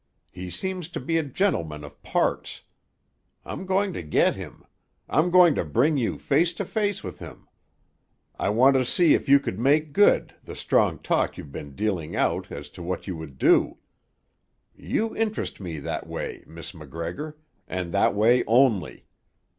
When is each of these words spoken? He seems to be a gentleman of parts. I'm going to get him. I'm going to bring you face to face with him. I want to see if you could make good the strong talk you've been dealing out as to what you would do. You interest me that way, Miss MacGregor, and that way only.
He 0.31 0.49
seems 0.49 0.89
to 0.89 0.99
be 0.99 1.19
a 1.19 1.23
gentleman 1.23 1.83
of 1.83 2.01
parts. 2.01 2.63
I'm 3.45 3.67
going 3.67 3.93
to 3.93 4.01
get 4.01 4.33
him. 4.35 4.65
I'm 5.07 5.29
going 5.29 5.53
to 5.53 5.63
bring 5.63 5.95
you 5.95 6.17
face 6.17 6.53
to 6.53 6.65
face 6.65 7.03
with 7.03 7.19
him. 7.19 7.47
I 8.39 8.49
want 8.49 8.75
to 8.77 8.83
see 8.83 9.13
if 9.13 9.29
you 9.29 9.39
could 9.39 9.59
make 9.59 9.93
good 9.93 10.33
the 10.43 10.55
strong 10.55 10.97
talk 10.97 11.37
you've 11.37 11.51
been 11.51 11.75
dealing 11.75 12.15
out 12.15 12.51
as 12.51 12.71
to 12.71 12.81
what 12.81 13.05
you 13.05 13.15
would 13.17 13.37
do. 13.37 13.77
You 14.75 15.15
interest 15.15 15.59
me 15.59 15.77
that 15.77 16.07
way, 16.07 16.45
Miss 16.47 16.73
MacGregor, 16.73 17.37
and 17.67 17.91
that 17.93 18.15
way 18.15 18.43
only. 18.47 19.05